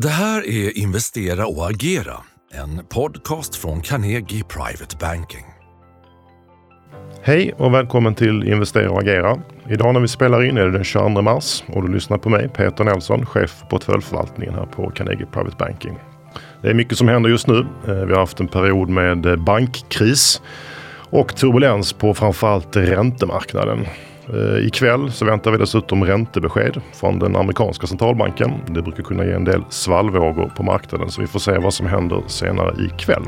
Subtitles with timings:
[0.00, 2.16] Det här är Investera och agera,
[2.52, 5.44] en podcast från Carnegie Private Banking.
[7.22, 9.42] Hej och välkommen till Investera och agera.
[9.70, 12.48] Idag när vi spelar in är det den 22 mars och du lyssnar på mig,
[12.48, 15.98] Peter Nelson, chef för portföljförvaltningen här på Carnegie Private Banking.
[16.62, 17.66] Det är mycket som händer just nu.
[17.88, 20.42] Eh, vi har haft en period med bankkris
[21.10, 23.86] och turbulens på framförallt räntemarknaden.
[24.32, 28.52] Eh, ikväll så väntar vi dessutom räntebesked från den amerikanska centralbanken.
[28.66, 31.86] Det brukar kunna ge en del svallvågor på marknaden så vi får se vad som
[31.86, 33.24] händer senare ikväll.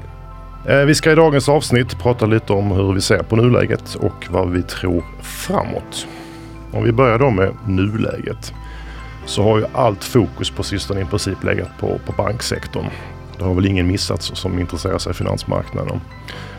[0.69, 4.27] Eh, vi ska i dagens avsnitt prata lite om hur vi ser på nuläget och
[4.31, 6.07] vad vi tror framåt.
[6.73, 8.55] Om vi börjar då med nuläget
[9.27, 12.87] så har ju allt fokus på sistone i princip legat på, på banksektorn.
[13.39, 16.01] Det har väl ingen missat som intresserar sig för finansmarknaden.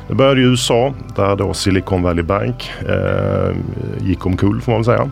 [0.08, 3.56] Det började i USA där då Silicon Valley Bank eh,
[4.02, 5.12] gick omkull får man väl säga.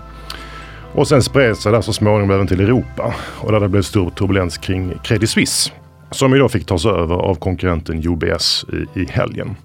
[0.93, 4.09] Och sen spred sig det så småningom även till Europa och där det blev stor
[4.09, 5.71] turbulens kring Credit Suisse.
[6.11, 9.55] Som ju då fick tas över av konkurrenten UBS i, i helgen.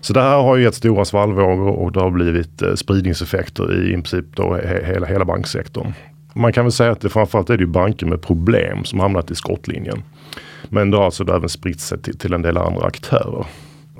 [0.00, 3.88] Så det här har ju gett stora svallvågor och det har blivit eh, spridningseffekter i,
[3.88, 5.92] i princip då he, hela, hela banksektorn.
[6.34, 9.34] Man kan väl säga att det framförallt är det banker med problem som hamnat i
[9.34, 10.02] skottlinjen.
[10.68, 13.46] Men det har alltså även spritt sig till, till en del andra aktörer.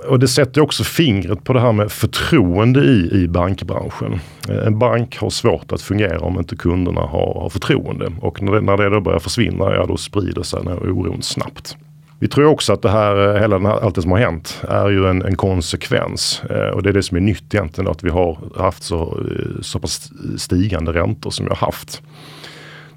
[0.07, 4.19] Och det sätter också fingret på det här med förtroende i, i bankbranschen.
[4.49, 8.11] Eh, en bank har svårt att fungera om inte kunderna har, har förtroende.
[8.21, 11.21] Och när det, när det då börjar försvinna, ja då sprider sig den här oron
[11.21, 11.77] snabbt.
[12.19, 14.61] Vi tror också att det här, eh, hela den här, allt det som har hänt
[14.69, 16.41] är ju en, en konsekvens.
[16.49, 19.61] Eh, och det är det som är nytt egentligen, att vi har haft så, eh,
[19.61, 22.01] så pass stigande räntor som vi har haft.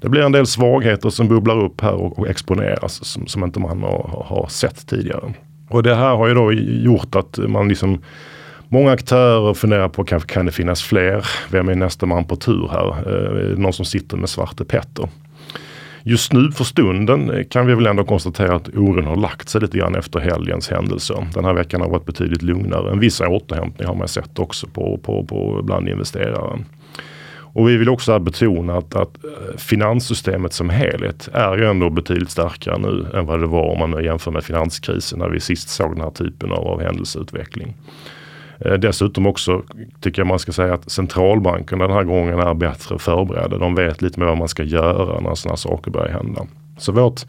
[0.01, 3.59] Det blir en del svagheter som bubblar upp här och, och exponeras som, som inte
[3.59, 5.33] man har, har sett tidigare.
[5.69, 8.01] Och det här har ju då gjort att man liksom
[8.71, 11.27] Många aktörer funderar på kan, kan det finnas fler?
[11.51, 12.87] Vem är nästa man på tur här?
[12.87, 15.09] Eh, någon som sitter med Svarte Petter.
[16.03, 19.61] Just nu för stunden eh, kan vi väl ändå konstatera att oron har lagt sig
[19.61, 21.27] lite grann efter helgens händelser.
[21.33, 22.91] Den här veckan har varit betydligt lugnare.
[22.91, 26.59] En viss återhämtning har man sett också på, på, på bland investerare.
[27.53, 32.29] Och vi vill också betona att, att eh, finanssystemet som helhet är ju ändå betydligt
[32.31, 35.95] starkare nu än vad det var om man jämför med finanskrisen när vi sist såg
[35.95, 37.73] den här typen av, av händelseutveckling.
[38.59, 39.63] Eh, dessutom också
[40.01, 43.57] tycker jag man ska säga att centralbankerna den här gången är bättre förberedda.
[43.57, 46.47] De vet lite mer vad man ska göra när sådana saker börjar hända.
[46.77, 47.25] Så vårt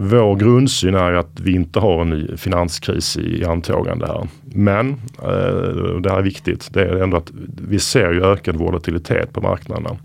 [0.00, 4.28] vår grundsyn är att vi inte har en ny finanskris i, antågande här.
[4.44, 4.88] Men,
[5.22, 7.30] eh, det här är viktigt, det är ändå att
[7.68, 9.96] vi ser ju ökad volatilitet på marknaderna.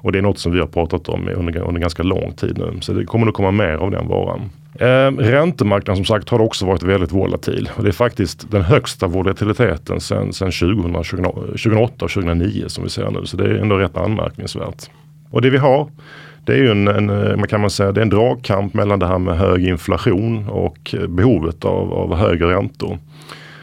[0.00, 2.80] Och det är något som vi har pratat om under, under ganska lång tid nu.
[2.80, 4.50] Så det kommer nog komma mer av den varan.
[4.74, 7.70] Eh, räntemarknaden som sagt har också varit väldigt volatil.
[7.76, 13.26] Och det är faktiskt den högsta volatiliteten sedan, 2008 och 2009 som vi ser nu.
[13.26, 14.90] Så det är ändå rätt anmärkningsvärt.
[15.30, 15.88] Och det vi har
[16.48, 18.98] det är ju en, en, eh, man kan man säga, det är en dragkamp mellan
[18.98, 22.98] det här med hög inflation och eh, behovet av, av högre räntor.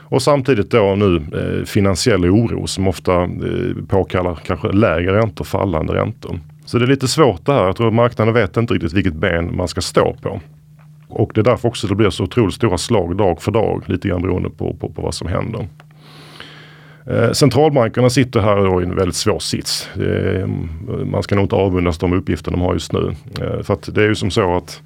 [0.07, 5.93] Och samtidigt då nu eh, finansiell oro som ofta eh, påkallar kanske lägre räntor, fallande
[5.93, 6.39] räntor.
[6.66, 7.66] Så det är lite svårt det här.
[7.66, 10.41] Jag tror att marknaden vet inte riktigt vilket ben man ska stå på.
[11.07, 14.07] Och det är därför också det blir så otroligt stora slag dag för dag, lite
[14.07, 15.67] grann beroende på, på, på vad som händer.
[17.07, 19.89] Eh, centralbankerna sitter här då i en väldigt svår sits.
[19.95, 20.47] Eh,
[21.05, 23.15] man ska nog inte avundas de uppgifter de har just nu.
[23.41, 24.81] Eh, för att det är ju som så att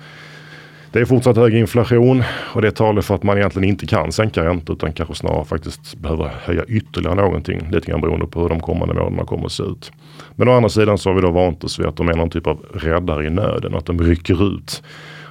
[0.92, 2.24] det är fortsatt hög inflation
[2.54, 5.96] och det talar för att man egentligen inte kan sänka räntor utan kanske snarare faktiskt
[5.96, 7.70] behöver höja ytterligare någonting.
[7.72, 9.92] Lite grann beroende på hur de kommande månaderna kommer att se ut.
[10.36, 12.30] Men å andra sidan så har vi då vant oss vid att de är någon
[12.30, 13.74] typ av räddare i nöden.
[13.74, 14.84] och Att de rycker ut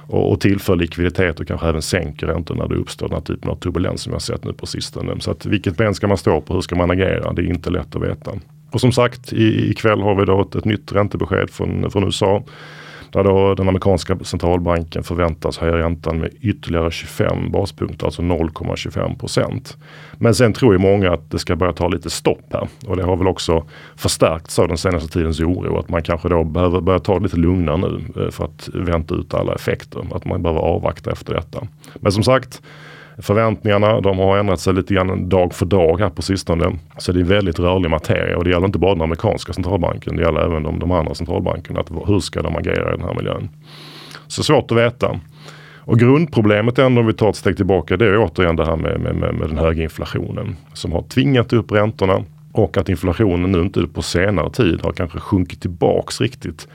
[0.09, 3.49] och, och tillför likviditet och kanske även sänker räntor när det uppstår den här typen
[3.49, 5.15] av turbulens som vi har sett nu på sistone.
[5.19, 6.53] Så att vilket ben ska man stå på?
[6.53, 7.33] Hur ska man agera?
[7.33, 8.31] Det är inte lätt att veta.
[8.71, 12.43] Och som sagt, ikväll har vi då ett, ett nytt räntebesked från, från USA
[13.11, 19.77] där då den amerikanska centralbanken förväntas höja räntan med ytterligare 25 baspunkter, alltså 0,25 procent.
[20.13, 23.03] Men sen tror ju många att det ska börja ta lite stopp här och det
[23.03, 23.63] har väl också
[23.95, 27.37] förstärkts av den senaste tidens oro att man kanske då behöver börja ta det lite
[27.37, 30.01] lugnare nu eh, för att vänta ut alla effekter.
[30.13, 31.67] Att man behöver avvakta efter detta.
[31.95, 32.61] Men som sagt,
[33.21, 36.75] Förväntningarna de har ändrat sig lite grann dag för dag här på sistone.
[36.97, 40.15] Så det är väldigt rörlig materia och det gäller inte bara den amerikanska centralbanken.
[40.15, 41.79] Det gäller även de, de andra centralbankerna.
[41.79, 43.49] Att, hur ska de agera i den här miljön?
[44.27, 45.19] Så svårt att veta.
[45.79, 48.99] Och grundproblemet ändå om vi tar ett steg tillbaka det är återigen det här med,
[48.99, 53.61] med, med, med den höga inflationen som har tvingat upp räntorna och att inflationen nu
[53.61, 56.67] inte på senare tid har kanske sjunkit tillbaks riktigt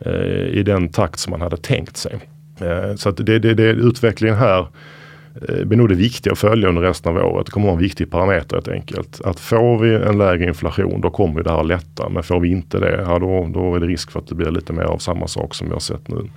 [0.00, 2.18] eh, i den takt som man hade tänkt sig.
[2.60, 4.66] Eh, så att det, det, det utvecklingen här
[5.34, 7.46] Eh, blir nog det viktiga att följa under resten av året.
[7.46, 9.20] Det kommer vara en viktig parameter helt enkelt.
[9.24, 12.08] Att får vi en lägre inflation då kommer det här lätta.
[12.08, 14.50] Men får vi inte det, ja, då, då är det risk för att det blir
[14.50, 16.30] lite mer av samma sak som vi har sett nu.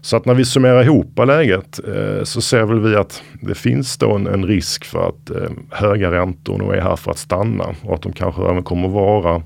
[0.00, 3.98] Så att när vi summerar ihop läget eh, så ser väl vi att det finns
[3.98, 7.74] då en, en risk för att eh, höga räntor nog är här för att stanna
[7.82, 9.42] och att de kanske även kommer vara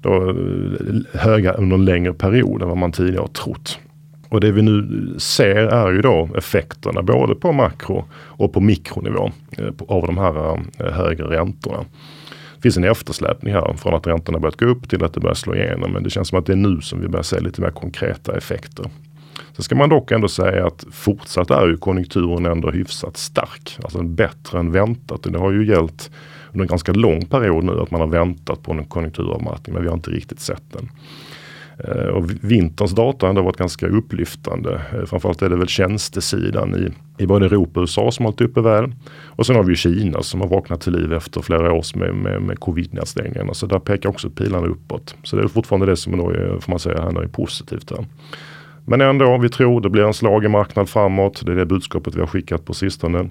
[0.00, 3.78] då, eh, höga under en längre period än vad man tidigare har trott.
[4.32, 9.30] Och det vi nu ser är ju då effekterna både på makro och på mikronivå
[9.58, 11.78] eh, av de här eh, högre räntorna.
[12.54, 15.34] Det finns en eftersläpning här från att räntorna börjat gå upp till att det börjar
[15.34, 15.92] slå igenom.
[15.92, 18.36] Men det känns som att det är nu som vi börjar se lite mer konkreta
[18.36, 18.86] effekter.
[19.52, 23.78] Sen ska man dock ändå säga att fortsatt är ju konjunkturen ändå hyfsat stark.
[23.82, 25.26] Alltså bättre än väntat.
[25.26, 26.10] Och det har ju gällt
[26.52, 29.88] under en ganska lång period nu att man har väntat på en konjunkturavmattning men vi
[29.88, 30.88] har inte riktigt sett den.
[31.78, 34.80] Eh, och vinterns data har ändå varit ganska upplyftande.
[34.92, 36.88] Eh, framförallt är det väl tjänstesidan i,
[37.22, 38.94] i både Europa och USA som har hållit uppe väl.
[39.26, 42.42] Och sen har vi Kina som har vaknat till liv efter flera års med, med,
[42.42, 43.54] med covid-nedstängningarna.
[43.54, 45.16] Så där pekar också pilarna uppåt.
[45.22, 47.90] Så det är fortfarande det som då är, får man säga, är positivt.
[47.90, 48.06] Här.
[48.84, 51.42] Men ändå, vi tror det blir en slag i marknad framåt.
[51.46, 53.30] Det är det budskapet vi har skickat på sistone.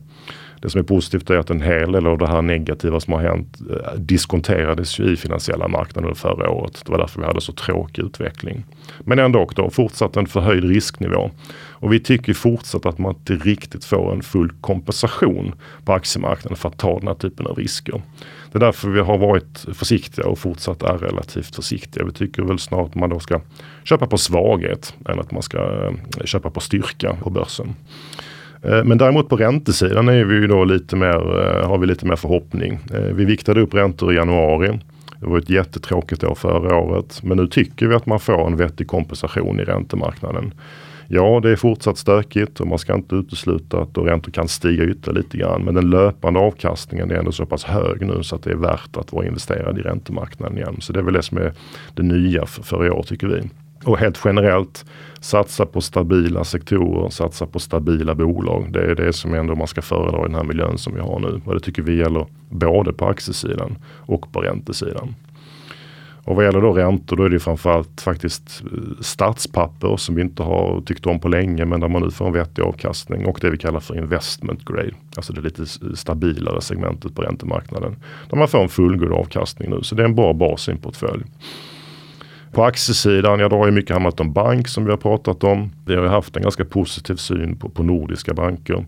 [0.61, 3.21] Det som är positivt är att en hel del av det här negativa som har
[3.21, 6.81] hänt eh, diskonterades ju i finansiella marknader förra året.
[6.85, 8.63] Det var därför vi hade så tråkig utveckling.
[8.99, 11.31] Men ändå då fortsatt en förhöjd risknivå.
[11.69, 15.53] Och vi tycker fortsatt att man inte riktigt får en full kompensation
[15.85, 18.01] på aktiemarknaden för att ta den här typen av risker.
[18.51, 22.05] Det är därför vi har varit försiktiga och fortsatt är relativt försiktiga.
[22.05, 23.41] Vi tycker väl snart att man då ska
[23.83, 27.75] köpa på svaghet än att man ska eh, köpa på styrka på börsen.
[28.63, 32.05] Eh, men däremot på räntesidan är vi ju då lite mer, eh, har vi lite
[32.05, 32.79] mer förhoppning.
[32.93, 34.79] Eh, vi viktade upp räntor i januari.
[35.19, 37.23] Det var ett jättetråkigt år förra året.
[37.23, 40.53] Men nu tycker vi att man får en vettig kompensation i räntemarknaden.
[41.07, 45.23] Ja, det är fortsatt stökigt och man ska inte utesluta att räntor kan stiga ytterligare
[45.23, 45.63] lite grann.
[45.63, 48.97] Men den löpande avkastningen är ändå så pass hög nu så att det är värt
[48.97, 50.75] att vara investerad i räntemarknaden igen.
[50.79, 51.53] Så det är väl det som är
[51.93, 53.41] det nya för, för i år tycker vi.
[53.85, 54.85] Och helt generellt,
[55.19, 58.67] satsa på stabila sektorer, satsa på stabila bolag.
[58.73, 61.19] Det är det som ändå man ska föredra i den här miljön som vi har
[61.19, 61.41] nu.
[61.45, 65.15] Och det tycker vi gäller både på aktiesidan och på räntesidan.
[66.23, 70.43] Och vad gäller då räntor då är det framförallt faktiskt eh, statspapper som vi inte
[70.43, 73.49] har tyckt om på länge men där man nu får en vettig avkastning och det
[73.49, 74.91] vi kallar för investment grade.
[75.15, 77.95] Alltså det lite stabilare segmentet på räntemarknaden.
[78.29, 80.77] Där man får en fullgod avkastning nu så det är en bra bas i en
[80.77, 81.23] portfölj.
[82.51, 85.71] På aktiesidan, ja då har ju mycket handlat om bank som vi har pratat om.
[85.85, 88.85] Vi har ju haft en ganska positiv syn på, på nordiska banker.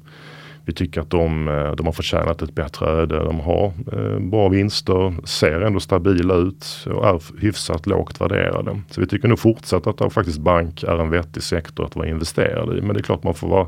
[0.65, 3.19] Vi tycker att de, eh, de har förtjänat ett bättre öde.
[3.19, 8.81] De har eh, bra vinster, ser ändå stabila ut och är hyfsat lågt värderade.
[8.89, 12.77] Så vi tycker nog fortsatt att faktiskt bank är en vettig sektor att vara investerad
[12.77, 12.81] i.
[12.81, 13.67] Men det är klart man får vara,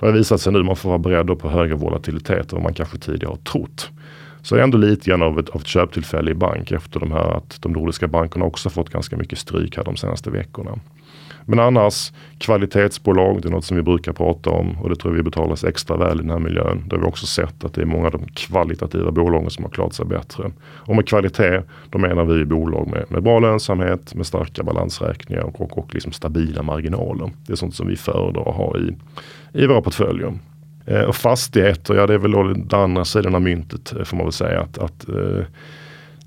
[0.00, 2.74] det har visat sig nu, man får vara beredd på högre volatilitet än vad man
[2.74, 3.90] kanske tidigare har trott.
[4.42, 7.12] Så det är ändå lite grann av ett, av ett köptillfälle i bank efter de
[7.12, 10.78] här att de nordiska bankerna också fått ganska mycket stryk här de senaste veckorna.
[11.44, 15.22] Men annars kvalitetsbolag, det är något som vi brukar prata om och det tror vi
[15.22, 16.84] betalas extra väl i den här miljön.
[16.86, 19.70] Där har vi också sett att det är många av de kvalitativa bolagen som har
[19.70, 20.50] klarat sig bättre.
[20.62, 25.60] Och med kvalitet, då menar vi bolag med, med bra lönsamhet, med starka balansräkningar och,
[25.60, 27.30] och, och liksom stabila marginaler.
[27.46, 28.96] Det är sånt som vi föredrar att ha i,
[29.52, 30.38] i våra portföljer.
[30.84, 34.16] Eh, och fastigheter, ja det är väl då den andra sidan av myntet eh, får
[34.16, 34.60] man väl säga.
[34.60, 35.44] att, att eh,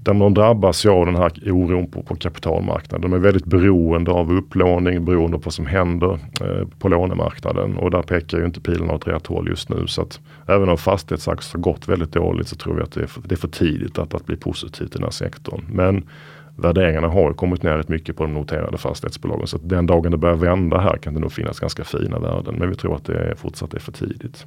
[0.05, 3.11] där de drabbas ju av den här oron på, på kapitalmarknaden.
[3.11, 7.77] De är väldigt beroende av upplåning, beroende på vad som händer eh, på lånemarknaden.
[7.77, 9.87] Och där pekar ju inte pilarna åt rätt håll just nu.
[9.87, 13.07] Så att även om fastighetsaktier har gått väldigt dåligt så tror vi att det är
[13.07, 15.65] för, det är för tidigt att, att bli positivt i den här sektorn.
[15.69, 16.03] Men
[16.55, 19.47] värderingarna har kommit ner rätt mycket på de noterade fastighetsbolagen.
[19.47, 22.55] Så att den dagen det börjar vända här kan det nog finnas ganska fina värden.
[22.55, 24.45] Men vi tror att det är fortsatt är för tidigt.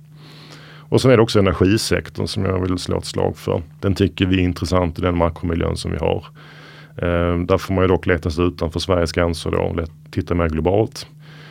[0.90, 3.62] Och sen är det också energisektorn som jag vill slå ett slag för.
[3.80, 6.26] Den tycker vi är intressant i den makromiljön som vi har.
[7.02, 10.48] Ehm, där får man ju dock leta sig utanför Sveriges gränser då och titta mer
[10.48, 11.06] globalt.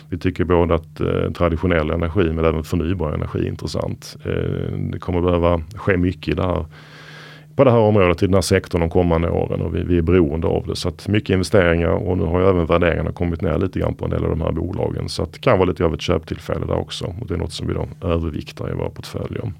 [0.09, 4.17] Vi tycker både att eh, traditionell energi men även förnybar energi är intressant.
[4.25, 6.65] Eh, det kommer behöva ske mycket i det här
[7.57, 10.01] på det här området i den här sektorn de kommande åren och vi, vi är
[10.01, 10.75] beroende av det.
[10.75, 14.05] Så att mycket investeringar och nu har ju även värderingarna kommit ner lite grann på
[14.05, 15.09] en del av de här bolagen.
[15.09, 17.53] Så att det kan vara lite av ett köptillfälle där också och det är något
[17.53, 19.51] som vi då överviktar i våra portföljer.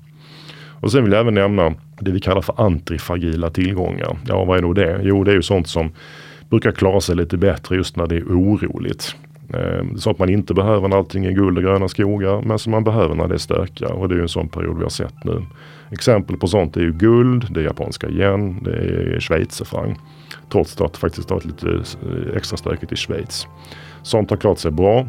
[0.80, 4.18] Och sen vill jag även nämna det vi kallar för antifragila tillgångar.
[4.28, 5.00] Ja, vad är då det?
[5.04, 5.92] Jo, det är ju sånt som
[6.50, 9.16] brukar klara sig lite bättre just när det är oroligt.
[9.54, 12.72] Ehm, så sånt man inte behöver när allting är guld och gröna skogar men som
[12.72, 14.90] man behöver när det är stökar och det är ju en sån period vi har
[14.90, 15.46] sett nu.
[15.92, 19.98] Exempel på sånt är ju guld, det är japanska yen, det är schweizerfranc.
[20.52, 23.48] Trots att det faktiskt har varit lite eh, extra stökigt i Schweiz.
[24.04, 25.06] Sånt har klarat sig bra.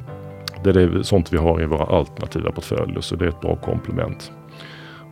[0.64, 4.32] Det är sånt vi har i våra alternativa portföljer så det är ett bra komplement.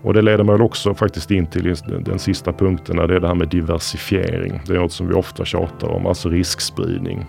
[0.02, 3.34] Och det leder mig också faktiskt in till den sista punkten, det är det här
[3.34, 4.60] med diversifiering.
[4.66, 7.26] Det är något som vi ofta tjatar om, alltså riskspridning.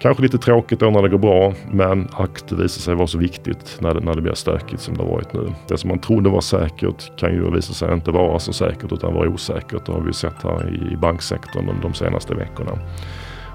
[0.00, 3.18] Kanske lite tråkigt då när det går bra, men akt det visar sig vara så
[3.18, 5.52] viktigt när det, när det blir stökigt som det har varit nu.
[5.68, 9.14] Det som man trodde var säkert kan ju visa sig inte vara så säkert utan
[9.14, 9.86] vara osäkert.
[9.86, 12.70] Det har vi sett här i banksektorn de, de senaste veckorna.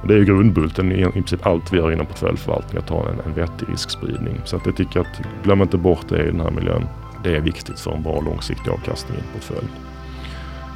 [0.02, 3.10] Och det är ju grundbulten i, i princip allt vi gör inom portföljförvaltning, att ha
[3.10, 4.42] en, en vettig riskspridning.
[4.44, 6.88] Så att jag tycker att glöm inte bort det i den här miljön.
[7.24, 9.68] Det är viktigt för en bra långsiktig avkastning i en portfölj.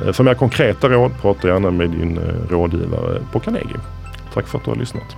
[0.06, 3.80] Eh, för mer konkreta råd, prata gärna med din eh, rådgivare på Carnegie.
[4.34, 5.18] Tack för att du har lyssnat.